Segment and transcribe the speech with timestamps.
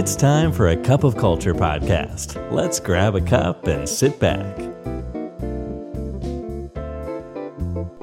[0.00, 2.28] It's time for a cup of culture podcast.
[2.58, 4.54] Let's grab a cup and sit back.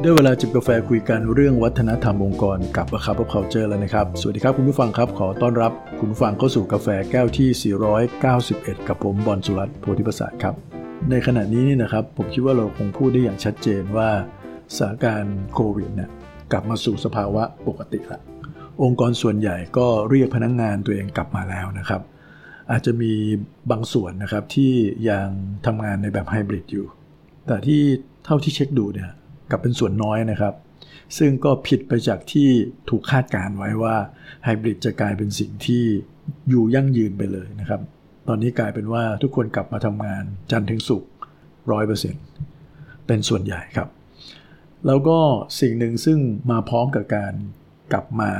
[0.01, 7.75] ได้เวลาจิบกาแฟคุยกันเรื่องวัฒนธรรมองค์กรกับ A Cup of Culture แล้วนะครับ สวัสดีครับคุณผู้ฟังครับ ขอต้อนรับคุณผู้ฟังเข้าสู่กาแฟแก้วที่
[8.19, 10.55] 491 กับผมบอลสุรัตน์โพธิประสาทครับ
[11.09, 14.09] ในขณะนี้นี่นะครับ ผมคิดว่าเราคงพูดได้อย่างชัดเจนว่า
[14.77, 16.09] สถานการณ์โควิดเนี่ย
[16.51, 18.32] กลับมาสู่สภาวะปกติและ
[18.83, 22.01] องค์กรส่วนใหญ่ก็เรียกพนักงงานตัวเองกลับมาแล้วนะครับ
[22.71, 23.13] อาจจะมี
[23.71, 24.73] บางส่วนนะครับที่
[25.09, 25.27] ยัง
[25.65, 26.87] ทำงานในแบบไฮบริดอยู่
[27.47, 27.81] แต่ที่
[28.25, 29.11] เท่าที่เช็คดูเนี่ย
[29.49, 30.53] กลับเป็นส่วนน้อยนะครับ
[31.17, 32.49] ซึ่งก็ผิดไปจากที่
[32.89, 33.95] ถูกคาดการไว้ว่า
[34.43, 35.83] ไฮบริดจะกลายเป็นสิ่งที่
[36.49, 37.81] อยู่ยั่งยืนไปเลยนะครับ
[38.27, 41.09] ตอนนี้กลายเป็นว่าทุกคนกลับมาทำงานจันทร์ถึงศุกร์
[41.71, 42.25] ร้อยเปอร์เซ็นต์
[43.07, 43.89] เป็นส่วนใหญ่ครับ
[44.87, 45.19] แล้วก็
[45.59, 46.19] สิ่งหนึ่งซึ่ง
[46.51, 47.33] มาพร้อมกับการ
[47.93, 48.31] กลับมา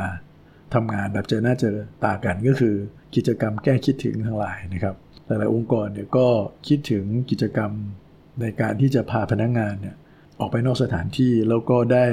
[0.76, 2.76] ทำงานแบบเจอหน้าเจอตากันก็คือ
[3.16, 6.27] กิจกรรมแก้คิดถึงทั้งหลายนะครับหลายๆองค์กรเนี่ยก็
[6.68, 7.71] คิดถึงกิจกรรม
[8.41, 9.96] ในการที่จะพาพนักงงานเนี่ย
[10.40, 12.05] ออกไปนอกสถานที่แล้วก็ได้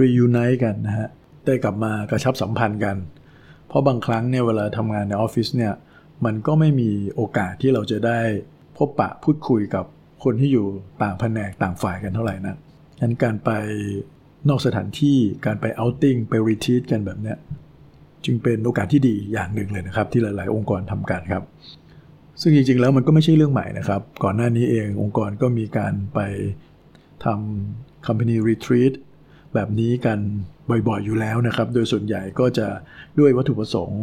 [0.00, 1.08] reunite กันนะฮะ
[1.46, 2.96] ได้กลับมากระชับสัมพันธ์กัน
[3.68, 5.74] เพราะบางครั้งเนี่ยเวลาทำงานในออฟฟิศเนี่ย
[6.24, 8.20] มันก็ไม่มีโอกาสที่เราจะได้
[8.78, 9.84] พบปะพูดคุยกับ
[10.24, 10.66] คนที่อยู่
[11.02, 12.56] ต่างแผนกต่างฝ่ายกันเท่าไหร่นะ
[12.98, 13.50] ฉะนั้นการไป
[14.48, 17.38] นอกสถานที่การไปเอาติ้งไปรีที t กันแบบเนี้ย
[18.24, 21.42] จึงเป็นโอกาสที่ดีอย่างหนึ่งเลยนะครับ ที่หลาย ๆ องค์กรทำกันครับ
[22.40, 26.20] ซึ่งจริง ๆ แล้วมันก็ไม่ใช่เรื่องใหม่นะครับ ก่อนหน้านี้เององค์กรก็มีการไป
[27.24, 28.92] ทำ company retreat
[29.54, 30.18] แบบนี้กัน
[30.70, 32.66] บ่อยๆอยู่แล้วนะครับ โดยส่วนใหญ่ก็จะ
[33.18, 34.02] ด้วยวัตถุประสงค์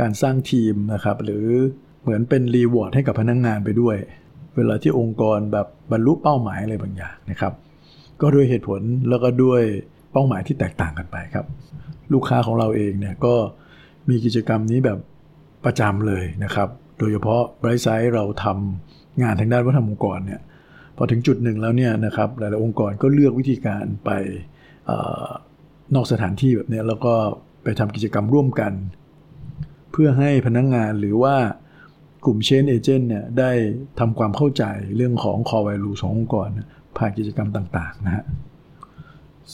[0.00, 1.44] การสร้างทีมนะครับ หรือ
[2.02, 3.96] เหมือนเป็นรีวอร์ดให้กับพนักงงานไปด้วย
[4.56, 7.52] เวลาที่องค์กรแบบบรรลุเป้าหมายอะไรบางอย่างนะครับ
[8.20, 9.62] ก็ด้วยเหตุผลแล้วก็ด้วย
[10.12, 11.46] เป้าหมายที่แตกต่างกันไปครับ
[12.12, 13.34] ลูกค้าของเราเองเนี่ยก็
[14.08, 14.98] มีกิจกรรมนี้แบบ
[15.64, 16.68] ประจำเลยนะครับ
[16.98, 20.40] โดยเฉพาะไบรท์ไซด์เราทำงานทางด้านวัฒนธรรมองค์กรเนี่ย
[20.96, 24.10] พอถึงจุดหนึ่งแล้วเนี่ยนะครับหลายๆองค์กรก็เลือกวิธีการไป
[25.94, 27.14] นอกสถานที่แบบนี้แล้วก็
[27.62, 28.72] ไปทำกิจกรรมร่วมกัน
[29.92, 31.36] เพื่อให้พนักงงานหรือว่า
[32.24, 33.50] กลุ่มเชนเอเจนต์เนี่ยได้
[34.00, 34.64] ทำความเข้าใจ
[34.96, 36.48] เรื่องของ core value ขององค์กร
[36.96, 38.24] ผ่านกิจกรรมต่าง ๆ นะฮะ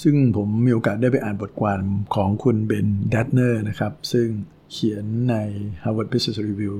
[0.03, 1.83] ซึ่งผมมีโอกาสได้ไปอ่านบทความ
[2.15, 4.29] ของคุณเบนดัตเนอร์นะครับ ซึ่ง
[4.73, 5.35] เขียนใน
[5.83, 6.77] Harvard Business Review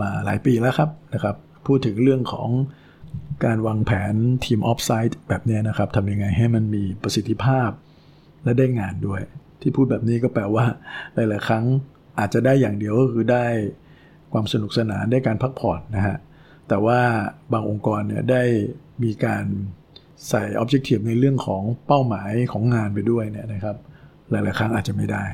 [0.00, 1.36] มาหลายปีแล้วครับนะครับ
[1.66, 2.48] พูดถึงเรื่องของ
[3.44, 4.14] การวางแผน
[4.44, 7.70] ทีมออฟไซต์แบบนี้นะครับทำยังไงให้มันมีประสิทธิภาพ
[8.44, 9.20] และได้งานด้วย
[9.60, 10.66] ที่พูดแบบนี้ก็แปลว่า
[11.14, 11.64] หลายๆครั้ง
[12.18, 13.46] อาจจะได้อย่างเดียวก็คือได้
[14.32, 16.16] ความสนุกสนานได้การพักผ่อนนะฮะ
[16.68, 17.00] แต่ว่า
[17.52, 18.42] บางองค์กรเนี่ยได้
[19.02, 19.44] มีการ
[20.28, 23.76] ใส่ออบเจกตีฟในเรื่องของเป้าหมายของงานไปด้วยเนี่ยนะครับ
[24.30, 25.24] หลาย ๆ ครั้งอาจจะไม่ได้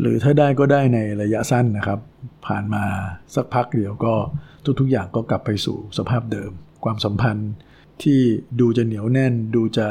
[0.00, 2.00] หรือถ้าได้ก็ได้ในระยะสั้นนะครับ
[2.46, 2.84] ผ่านมา
[3.34, 4.14] สักพักเดียวก็
[4.80, 6.50] ทุก ๆ อย่างก็กลับไปสู่สภาพเดิม
[6.84, 7.52] ความสัมพันธ์
[8.02, 8.20] ที่
[8.60, 9.88] ดูจะเหนียวแน่น ดูจะ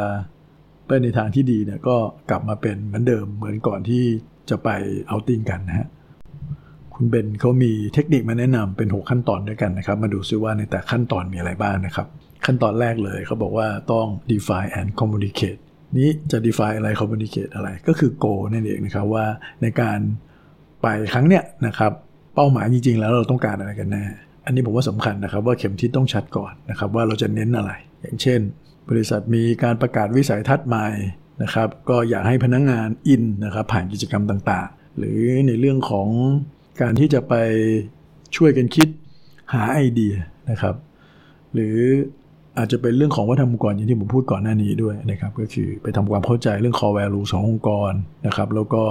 [0.87, 1.97] ไปในทางที่ดีเนี่ยก็
[2.29, 4.03] กลับมาเป็นเหมือนเดิม เหมือนก่อนที่
[4.49, 4.69] จะไป
[5.07, 5.87] เอาติ้งกันนะฮะ
[6.93, 12.07] คุณเบนเขามีเทคนิคมาแนะนำเป็น 6 ขั้นตอนด้วยกันนะครับ มาดูซิว่าในแต่ขั้นตอนมีอะไรบ้างนะครับ
[12.45, 15.61] ขั้นตอนแรกเลยเขาบอกว่าต้อง define and communicate
[15.97, 19.25] นี้จะ define อะไร communicate อะไรก็คือ go นั่นเองนะครับว่า
[19.61, 19.99] ในการ
[20.81, 21.91] ไปครั้งเนี้ยนะครับ
[22.35, 24.05] เป้าหมายจริงๆ แล้วเราต้องการอะไรกันแน่
[24.45, 28.39] อันนี้ผมว่าสำคัญนะครับว่าเข็มทิศต้องชัดก่อนนะครับว่าเราจะเน้นอะไร อย่างเช่น
[28.89, 30.87] บริษัทมีการประกาศวิสัยทัศน์ใหม่
[31.43, 36.07] นะครับก็อยากให้พนักงงานอินนะครับผ่านกิจกรรมต่างๆ หรือในเรื่องของ
[36.81, 37.33] การที่จะไป
[38.35, 38.87] ช่วยกันคิด
[39.53, 40.13] หาไอเดีย
[40.49, 40.75] นะครับ
[41.53, 41.77] หรือ
[42.57, 47.91] อาจจะเป็นเรื่องของวัฒนธรรมองค์กรอย่างที่ผมพูดก่อนหน้านี้ด้วยนะครับก็คือไปทำความเข้าใจเรื่อง core value ขององค์กร
[48.25, 48.83] นะครับ แล้วก็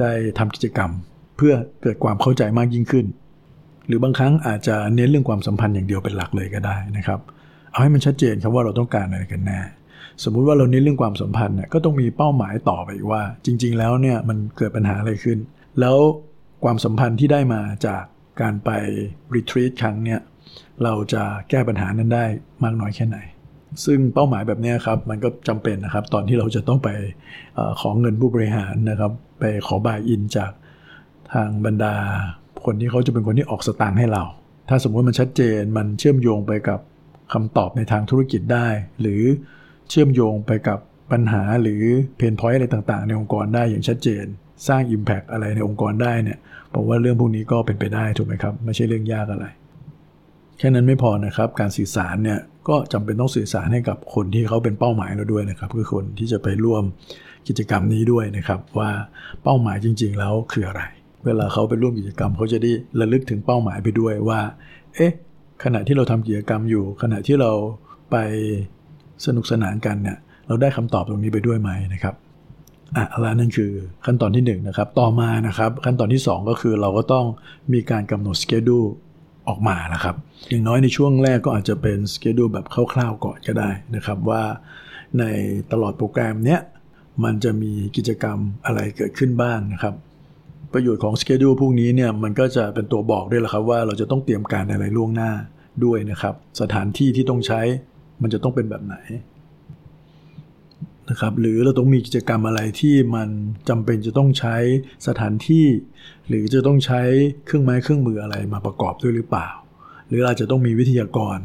[0.00, 0.90] ได้ทำกิจกรรม
[1.36, 3.06] เพื่อเกิดความเข้าใจมากยิ่งขึ้น
[3.86, 7.20] หรือบางครั้งอาจจะเน้นเรื่องความสัมพันธ์อย่างเดียวเป็นหลักเลยก็ได้นะครับ
[7.70, 9.60] เอาให้มันชัดเจนครับว่าเราต้องการอะไรกันแน่
[10.24, 15.38] สมมุติว่าเราเน้นเรื่องความสัมพันธ์เนี่ยก็ต้องมีเป้าหมายต่อไปว่า จริง ๆ แล้วเนี่ยมันเกิดปัญหาอะไรขึ้น
[15.80, 15.96] แล้ว
[16.64, 18.02] ความสัมพันธ์ที่ได้มาจาก
[18.40, 18.70] การไป
[19.34, 20.20] รีทรีตครั้งเนี่ย
[20.84, 22.24] เราจะแก้ปัญหานั้นได้
[22.64, 23.18] มากน้อยแค่ไหน
[23.84, 26.88] ซึ่งเป้าหมายแบบนี้ครับมันก็จำเป็นนะครับตอนที่เราจะต้องไป
[27.58, 30.52] อของเงินผู้บริหารนะครับไปขอบายอินจาก
[31.32, 31.94] ทางบรรดา
[32.64, 34.22] คนที่เขาจะเป็นคนที่ออกสตางค์ให้เรา
[34.68, 36.80] ถ้าสมมติมันชัดเจนมันเชื่อมโยงไปกับ
[37.32, 38.66] คำตอบในทางธุรกิจได้
[39.00, 39.22] หรือ
[39.88, 40.78] เชื่อมโยงไปกับ
[41.12, 41.82] ปัญหาหรือ
[42.16, 44.24] เพนพอยต์อะไรต่างๆ ในองค์กรได้อย่างชัดเจน
[44.68, 46.38] สร้าง Impact อะไรในองค์กรได้เนี่ย
[46.74, 49.46] ผมว่าเรื่องพวกนี้ก็เป็นไปได้ถูกไหมครับ ไม่ใช่เรื่องยากอะไร
[50.64, 52.38] ค่นั้นไม่พอนะครับ การสื่อสารเนี่ย
[52.68, 56.84] ก็จำเป็นต้องสื่อสารให้กับคนที่เขาเป็นเป้าหมายเราด้วยนะครับคือคนที่จะไปร่วม
[57.48, 58.90] กิจกรรมนี้ด้วยนะครับ ว่า
[59.42, 60.82] เป้าหมายจริง ๆ แล้วคืออะไร
[61.24, 62.70] เวลาเขาไปร่วมกิจกรรมเขาจะได้
[63.00, 64.40] ระลึกถึงเป้าหมายไปด้วยว่า
[64.94, 65.12] เอ๊ะ
[65.64, 67.52] ขณะที่เราทำกิจกรรมอยู่ ขณะที่เรา
[68.10, 68.16] ไป
[69.26, 72.14] สนุกสนานกันเนี่ยเราได้คำตอบตรงนี้ไปด้วยไหมนะครับ
[72.96, 73.70] อะแล้วนั่นคือ
[74.04, 77.26] ขั้นตอนที่1นนะครับ ต่อมานะครับ ขั้นตอนที่ 2 ก็คือเราก็ต้อง
[77.72, 78.78] มีการกำหนดสเกดู
[79.48, 80.16] ออกมานะครับ
[80.48, 84.42] อย่างน้อยในช่วงแรกก็อาจจะเป็นสเกดูแบบคร่าวๆก่อนก็ได้นะครับ ว่า
[85.18, 85.24] ใน
[85.72, 86.60] ตลอดโปรแกรมเนี้ย
[87.24, 89.94] มันจะมีกิจกรรมอะไรเกิดขึ้นบ้างนะครับ
[90.72, 95.30] ประโยชน์ของสเกดูพวกนี้เนี่ยมันก็จะเป็นตัวบอกด้วยละครับว่าเราจะต้องเตรียมการอะไรล่วงหน้า
[95.84, 97.60] ด้วยนะครับ สถานที่ที่ต้องใช้
[98.22, 98.96] มันจะต้องเป็นแบบไหน
[101.12, 103.28] นะครับหรือเราต้องมีกิจกรรมอะไรที่มัน
[103.68, 104.56] จำเป็นจะต้องใช้
[105.06, 105.66] สถานที่
[106.28, 107.02] หรือจะต้องใช้
[107.46, 109.48] เครื่องไม้เครื่องมืออะไรมาประกอบด้วยหรือเปล่า
[110.08, 111.38] หรืออาจจะต้องมีวิทยากร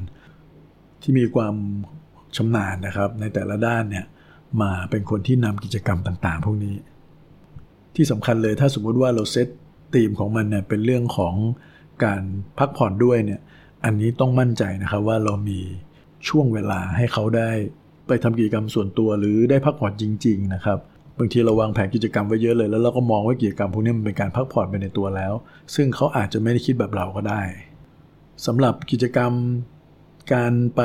[1.01, 1.55] ที่มีความ
[2.35, 4.05] ชำนาญนะครับในแต่ละด้านเนี่ย
[4.61, 6.75] มาเป็นคนที่นำกิจกรรมต่างๆ พวกนี้
[7.95, 9.47] ที่สำคัญเลยถ้าสมมุติว่าเราเซต
[9.93, 11.33] ธีมของมันเนี่ยเป็นเรื่องของ
[12.03, 12.21] การ
[12.57, 13.41] พักผ่อนด้วยเนี่ย
[13.85, 15.59] อันนี้ต้องมั่นใจนะครับว่าเรามี
[16.27, 17.51] ช่วงเวลาให้เขาได้
[18.07, 20.79] ไปทำกิจกรรมส่วนตัวหรือได้พักผ่อนจริง ๆ นะครับ
[21.17, 25.33] บางทีเราวางแผนกิจกรรมไว้เยอะเลยแล้วเราก็มองว่ากิจกรรมพวกนี้มันเป็นการพักผ่อนไปในตัวแล้ว
[25.75, 27.41] ซึ่งเขาอาจจะไม่ได้คิดแบบเราก็ได้
[28.45, 29.31] สำหรับกิจกรรม
[30.33, 30.81] การไป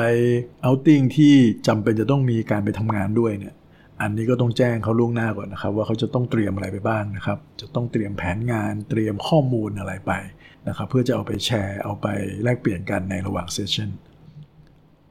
[0.63, 1.33] เอาติ้งที่
[1.67, 3.55] จำเป็นจะต้องมีการไปทำงานด้วยเนี่ย
[4.01, 10.11] อันนี้ก็ต้องแจ้งเขาล่วงหน้าก่อนนะครับ ว่าเขาจะต้องเตรียมอะไรไปบ้างนะครับ จะต้องเตรียมแผนงานเตรียมข้อมูลอะไรไป
[10.67, 12.07] นะครับ เพื่อจะเอาไปแชร์เอาไป
[12.43, 13.89] แลกเปลี่ยนกันในระหว่าง session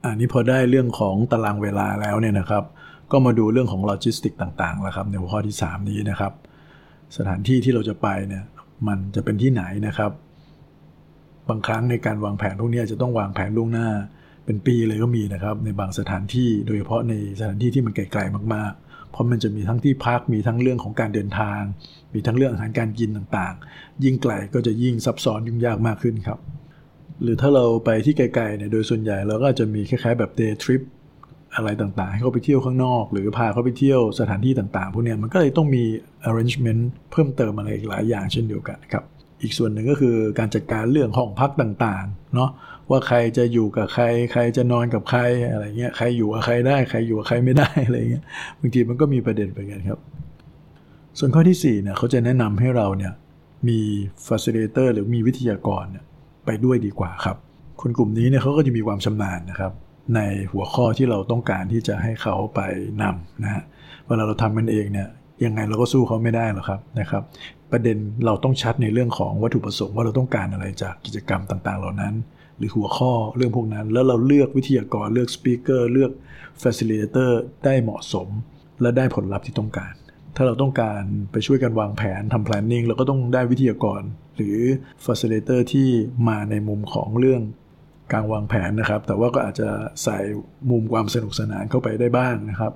[0.05, 2.65] อันนี้พอได้เรื่องของตารางเวลาแล้วเนี่ยนะครับ
[3.13, 6.33] ก็มาดูเรื่องของโลจิสติกต่างๆแล้วครับในหัวข้อที่ 3 นี้นะครับ
[7.17, 8.45] สถานที่ที่เราจะไปเนี่ย
[8.89, 10.13] มันจะเป็นที่ไหนนะครับ
[11.49, 13.89] บางครั้งในการวางแผนพวกนี้จะต้องวางแผนล่วงหน้า
[14.45, 21.61] เป็นปีเลยก็มีนะครับ ในบางสถานที่โดยเฉพาะในสถานที่ที่มันไกลๆมากๆ เพราะมันจะมีทั้งที่พักมีทั้งเรื่องของการเดินทาง
[22.15, 26.39] มีทั้งเรื่องอาหารการกินต่างๆ ยิ่งไกลก็จะยิ่งซับซ้อนยุ่งยากมากขึ้นครับ
[27.23, 30.83] หรือถ้าเราไปที่ไกลๆเนี่ยโดยส่วนใหญ่เราก็จะมีคล้ายๆแบบ day trip
[31.55, 35.85] อะไรต่างๆ ให้เขาไปเที่ยวข้างนอก หรือพาเขาไปเที่ยวสถานที่ต่างๆ พวกนี้มันก็เลยต้องมี
[36.29, 39.05] arrangement เพิ่มเติมอะไรอีกหลายอย่างเช่นเดียวกันครับ
[39.43, 42.51] อีกส่วนหนึ่งก็คือการจัดการเรื่องห้องพักต่างๆเนาะ
[42.91, 45.21] ว่าใครจะอยู่กับใคร ใครจะนอนกับใคร
[45.51, 48.25] อะไรเงี้ยใครอยู่กับใครได้ใครอยู่กับใครไม่ได้อะไรเงี้ย
[48.61, 50.01] บางทีมันก็มีประเด็นไปกันครับ
[51.19, 53.13] ส่วนข้อที่4เนี่ยเขาจะแนะนำให้เราเนี่ย
[53.69, 53.81] มี
[54.27, 56.05] facilitator หรือมีวิทยากรเนี่ย
[56.45, 57.37] ไปด้วยดีกว่าครับ
[57.81, 59.73] คนกลุ่มนี้เนี่ยเขาก็จะมีความชำนาญนะครับ
[60.15, 60.21] ใน
[60.53, 62.61] หัวข้อที่เราต้องการที่จะให้เขาไป
[63.03, 63.63] นำนะฮะ
[64.07, 65.09] เวลาเราทำมันเองเนี่ย
[65.45, 67.23] ยังไงเราก็สู้เขาไม่ได้หรอกครับนะครับ
[67.73, 72.15] ประเด็นเราต้องชัดในเรื่องของวัตถุประสงค์ว่าเราต้องการอะไรจากกิจกรรมต่าง ๆ เหล่านั้น
[72.57, 76.13] หรือหัวข้อเรื่องพวกนั้น แล้วเราเลือกวิทยากรเลือก speaker เลือก
[76.63, 78.29] ฟ a ซิลิเตอร์ได้เหมาะสม
[78.81, 79.93] และได้ผลลัพธ์ที่ต้องการ
[80.37, 81.03] ถ้าเราต้องการ
[81.33, 84.03] ไปช่วยกันวางแผนทำ planning เราก็ต้องได้วิทยากร
[84.37, 84.59] หรือ
[85.05, 85.89] facilitator ที่
[86.29, 87.43] มาในมุมของเรื่อง
[88.13, 89.69] การวางแผนนะครับ แต่ว่าก็อาจจะ
[90.05, 90.19] ใส่
[90.71, 92.73] มุมความสนุกสนานเข้าไปได้บ้างนะครับ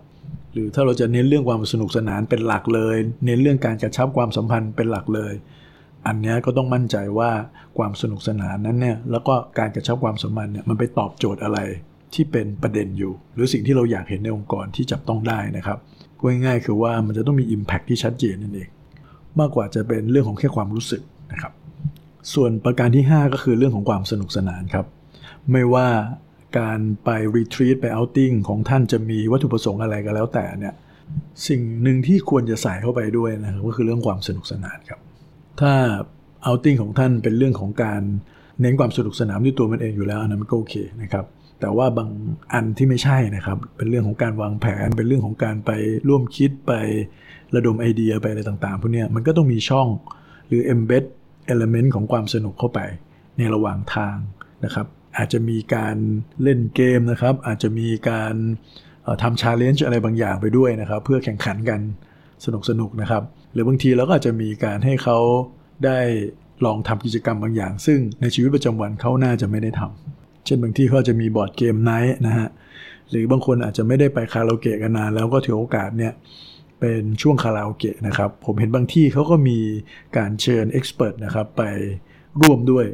[0.52, 5.34] หรือถ้าเราจะเน้นเรื่องความสนุกสนานเป็นหลักเลย เน้นเรื่องการกระชับความสัมพันธ์เป็นหลักเลย
[6.06, 7.30] อันนี้ก็ต้องมั่นใจว่า
[7.78, 11.58] ความสนุกสนานนั้นเนี่ยแล้วก็การกระชับความสัมพันธ์เนี่ยมันไปตอบโจทย์อะไร
[12.14, 15.78] ที่เป็นประเด็นอยู่ หรือสิ่งที่เราอยากเห็นในองค์กรที่จับต้องได้นะครับ
[16.18, 18.68] พูดง่ายๆคือว่ามันจะต้องมี Impact ที่ชัดเจนนั่นเอง
[19.40, 21.02] มากกว่าจะเป็นเรื่องของแค่ความรู้สึก
[21.32, 21.52] นะครับ
[22.34, 24.86] ส่วนประการที่ 5 ก็คือเรื่องของความสนุกสนานครับ
[25.52, 25.88] ไม่ว่า
[26.58, 30.74] การไปรีทรีตไปเอาติ้งของท่านจะมีวัตถุประสงค์อะไรก็แล้วแต่เนี่ย
[31.48, 35.00] สิ่งหนึ่งที่ควรจะใส่เข้าไปด้วยนะครับก็คือเรื่องความสนุกสนานครับ
[35.60, 35.72] ถ้า
[36.44, 38.02] เอาติ้งของท่านเป็นเรื่องของการ
[38.60, 41.24] เน้นความสนุกสนานด้วยตัวมันเองอยู่แล้วอันนั้นก็โอเคนะครับ
[41.60, 42.10] แต่ว่าบาง
[42.52, 45.70] อันที่ไม่ใช่นะครับ เป็นเรื่องของการวางแผน เป็นเรื่องของการไป
[46.08, 46.72] ร่วมคิดไป
[47.54, 49.88] ระดมไอเดียไปอะไรต่างๆพวกนี้มันก็ต้องมีช่อง
[50.48, 51.04] หรือ embed
[51.52, 52.80] element ของความสนุกเข้าไป
[53.38, 54.16] ในระหว่างทาง
[54.64, 54.86] นะครับ
[55.18, 55.96] อาจจะมีการ
[56.42, 58.34] เล่นเกมนะครับ อาจจะมีการ
[59.22, 61.80] ทำชาเลนจ์อะไรบางอย่างไปด้วยนะครับ เพื่อแข่งขันกัน
[62.44, 63.22] สนุกสนุกนะครับ
[63.52, 65.18] หรือบางทีเราก็อาจจะมีการให้เขา
[65.84, 65.98] ได้
[66.64, 70.15] ลองทำกิจกรรมบางอย่าง ซึ่งในชีวิตประจำวันเขาน่าจะไม่ได้ทำ
[70.46, 72.48] เช่นบางที่เขาจะมี board game night นะฮะ
[73.10, 76.12] หรือบางคนอาจจะไม่ได้ไปคาราโอเกะกันนานแล้วก็ถือโอกาสเนี่ย
[76.80, 79.58] เป็นช่วงคาราโอเกะนะครับ ผมเห็นบางที่เขาก็มี
[80.16, 81.62] การเชิญ expert นะครับไป
[82.40, 82.86] ร่วมด้วย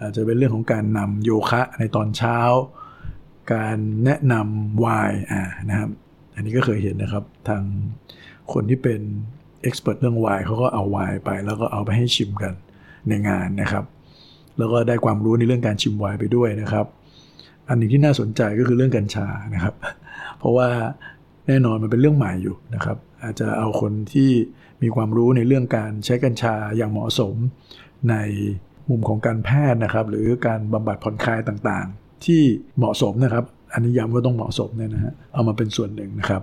[0.00, 2.38] อาจจะเป็นเรื่องของการนำโยคะในตอนเช้า
[3.54, 5.90] การแนะนำไวน์อ่ะนะครับ
[6.34, 7.62] อันนี้ก็เคยเห็นนะครับทาง
[8.52, 9.00] คนที่เป็น
[9.62, 12.54] เอ็กซ์เพรสเรื่องวายเขาก็เอาวายไป แล้วก็เอาไปให้ชิมกัน
[13.08, 13.84] ในงานนะครับ
[14.58, 16.86] แล้วก็ได้ความรู้ในเรื่องการชิมไวน์ไปด้วยนะครับ
[17.68, 19.74] อันนึ่งที่น่าสนใจก็คือเรื่องกัญชานะครับ
[20.38, 20.68] เพราะว่า
[21.46, 24.30] แน่นอนมันเป็นเรื่องใหม่อยู่นะครับ อาจจะเอาคนที่
[24.82, 27.34] มีความรู้ในเรื่องการใช้กัญชาอย่างเหมาะสม
[28.10, 28.16] ใน
[28.88, 32.42] มุมของการแพทย์นะครับ หรือการบำบัดผ่อนคลายต่างๆ ที่
[32.78, 36.42] เหมาะสมนะครับ อันนี้ย้ำว่าต้องเหมาะสมเนี่ยนะฮะเอามาเป็นส่วนหนึ่งนะครับ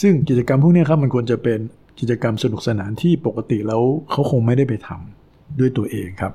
[0.00, 1.58] ซึ่งกิจกรรมพวกนี้ครับมันควรจะเป็น
[2.00, 6.32] กิจกรรมสนุกสนานที่ปกติแล้วเขาคงไม่ได้ไปทำด้วยตัวเองครับ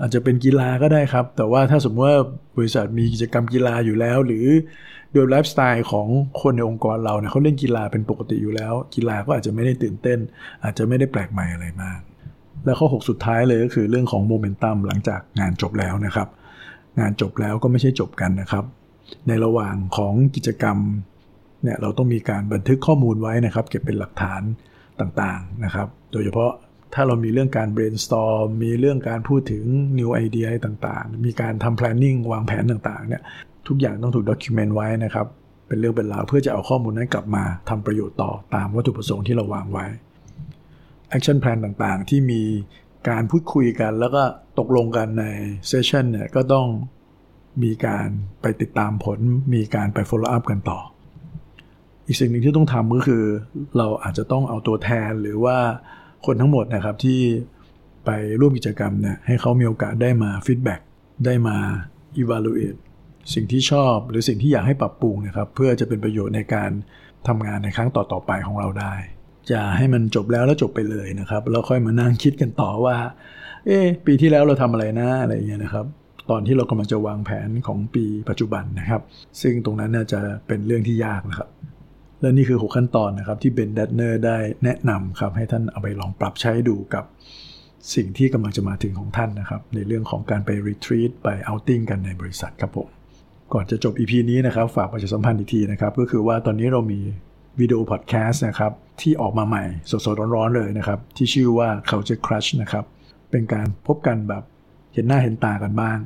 [0.00, 2.20] อาจจะเป็นกีฬาก็ได้ครับ แต่ว่าถ้าสมมติว่า
[2.56, 4.46] บริษัทมีกิจกรรมกีฬาอยู่แล้ว หรือ
[5.12, 6.08] โดยไลฟ์สไตล์ของ
[6.40, 10.18] คนในองค์กรเราเนี่ยเขาเล่นกีฬาเป็นปกติอยู่แล้ว กีฬาก็อาจจะไม่ได้ตื่นเต้น
[10.64, 12.00] อาจจะไม่ได้แปลกใหม่อะไรมาก
[12.64, 16.28] แล้วข้อ 6 สุดท้ายเลยก็คือเรื่องของโมเมนตัมหลังจากงานจบแล้วนะครับ
[17.00, 18.64] งานจบแล้วก็ไม่ใช่จบกันนะครับ
[19.28, 20.78] ในระหว่างของกิจกรรม
[21.62, 24.42] เนี่ยเราต้องมีการบันทึกข้อมูลไว้นะครับ เก็บเป็นหลักฐาน
[25.00, 26.50] ต่างๆนะครับ โดยเฉพาะ
[26.94, 29.64] ถ้าเรามีเรื่องการ brainstorm มีเรื่องการพูดถึง
[29.98, 33.22] new idea ต่างๆ มีการทำ planning วางแผนต่างๆ เนี่ย
[33.68, 35.26] ทุกอย่างต้องถูก document ไว้นะครับ
[35.66, 39.86] เป็นเรื่องเป็นราวเพื่อจะเอาข้อมูลนั้นกลับมาทำประโยชน์ต่อตามวัตถุประสงค์ที่เราวางไว้
[41.16, 42.42] action plan ต่างๆ ที่มี
[43.08, 44.22] การพูดคุยกันแล้วก็
[44.58, 45.24] ตกลงกันใน
[45.68, 46.66] เซสชันเนี่ยก็ต้อง
[47.62, 48.08] มีการ
[48.42, 49.18] ไปติดตามผล
[49.54, 50.80] มีการไป follow up กันต่อ
[52.06, 53.24] อีกสิ่งหนึ่งที่ต้องทำก็คือ
[53.76, 55.58] เราอาจจะต้องเอาตัวแทนหรือว่า
[56.26, 57.20] คนทั้งหมดนะครับที่
[58.06, 58.10] ไป
[58.40, 60.80] ร่วมกิจกรรมเนี่ยให้เขามีโอกาสได้มา feedback
[61.26, 61.56] ได้มา
[62.22, 62.78] evaluate
[63.34, 66.70] สิ่งที่ชอบหรือสิ่งที่อยากให้ปรับปรุงนะครับ เพื่อจะเป็นประโยชน์ในการ
[67.28, 68.94] ทำงานในครั้งต่อๆไปของเราได้
[69.50, 72.96] จะให้มันจบแล้วแล้วจบไปเลยนะครับแล้วค่อยมานั่งคิดกันต่อว่า
[73.66, 75.86] เอ๊ปีที่แล้วเราทำอะไรนะอะไรอย่างเงี้ยนะครับ
[76.30, 79.02] ตอนที่เรากำลังจะวางแผนของปีปัจจุบันนะครับ
[79.42, 81.48] ซึ่งตรงนั้นน่าจะเป็นเรื่องที่ยากนะครับ
[82.20, 87.04] และนี่คือ 6 ขั้นตอนนะครับที่ Ben Dattner ได้แนะนำครับให้ท่านเอาไปลองปรับใช้ดูกับ
[87.94, 92.88] สิ่งที่กำลังจะมาถึงของท่านนะครับ ในเรื่องของการไป retreat ไป outing กันในบริษัทครับผม
[93.52, 97.00] ก่อนจะจบ EP นี้นะครับ ฝากประชาสัมพันธ์อีกทีนะครับ ก็คือว่าตอนนี้เรามี
[97.60, 102.84] วิดีโอพอดแคสต์นะครับที่ออกมาใหม่สดๆร้อนๆเลยนะครับ ที่ชื่อว่า Culture Crush นะครับ
[103.30, 104.42] เป็นการพบกันแบบ
[104.94, 105.98] เห็นหน้าเห็นตากันบ้าง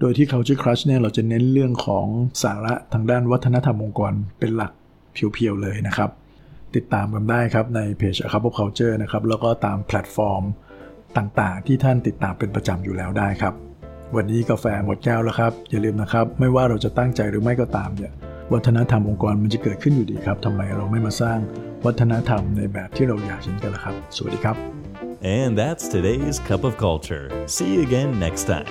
[0.00, 2.06] โดยที่ Culture Crush เนี่ยเราจะเน้นเรื่องของ
[2.42, 4.72] สาระทางด้านวัฒนธรรมองค์กรเป็นหลัก
[5.34, 6.10] เพียวๆเลยนะครับ
[6.76, 10.42] ติดตามกันได้ครับในเพจ A Cup of Culture นะครับ แล้วก็ตามแพลตฟอร์ม
[11.16, 13.54] ต่างๆ ที่ท่านติดตามเป็นประจำอยู่แล้วได้ครับ
[14.16, 18.12] วันนี้กาแฟหมดแก้วแล้วครับ อย่าลืมนะครับ ไม่ว่าเราจะตั้งใจหรือไม่ก็ตามเนี่ย
[18.52, 21.38] วัฒนธรรมองค์กรมันจะเกิดขึ้นอยู่ดีครับทำไมเราไม่มาสร้าง
[21.86, 24.56] วัฒนธรรมในแบบที่เราอยากเห็นกันล่ะครับ สวัสดีครับ
[25.38, 27.26] And that's today's Cup of Culture.
[27.54, 28.70] See you again next time.